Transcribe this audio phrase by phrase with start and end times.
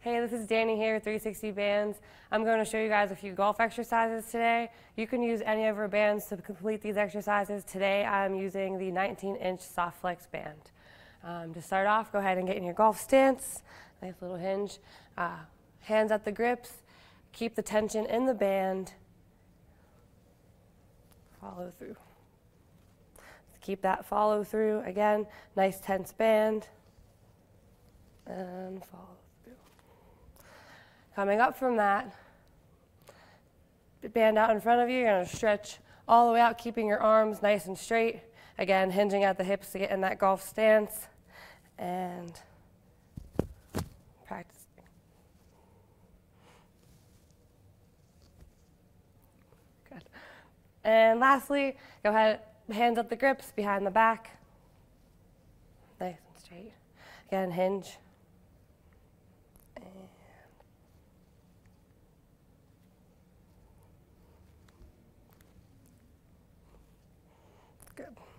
[0.00, 1.98] Hey, this is Danny here, 360 Bands.
[2.30, 4.70] I'm going to show you guys a few golf exercises today.
[4.96, 7.64] You can use any of our bands to complete these exercises.
[7.64, 10.70] Today I'm using the 19-inch soft flex band.
[11.24, 13.64] Um, to start off, go ahead and get in your golf stance.
[14.00, 14.78] Nice little hinge.
[15.16, 15.38] Uh,
[15.80, 16.74] hands at the grips.
[17.32, 18.92] Keep the tension in the band.
[21.40, 21.96] Follow through.
[23.60, 24.80] Keep that follow through.
[24.82, 25.26] Again,
[25.56, 26.68] nice tense band.
[28.28, 29.18] And follow.
[31.18, 32.14] Coming up from that,
[34.14, 36.86] band out in front of you, you're going to stretch all the way out, keeping
[36.86, 38.20] your arms nice and straight.
[38.56, 41.08] Again, hinging at the hips to get in that golf stance.
[41.76, 42.40] And
[44.28, 44.84] practicing.
[49.90, 50.04] Good.
[50.84, 54.38] And lastly, go ahead, hands up the grips behind the back.
[56.00, 56.72] Nice and straight.
[57.26, 57.98] Again, hinge.
[67.98, 68.37] Good.